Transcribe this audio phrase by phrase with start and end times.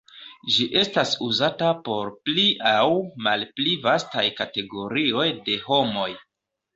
[0.53, 2.87] Ĝi estas uzata por pli aŭ
[3.27, 6.09] malpli vastaj kategorioj de homoj.